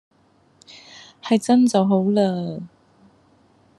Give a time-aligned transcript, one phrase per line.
[1.21, 2.63] 係真就好喇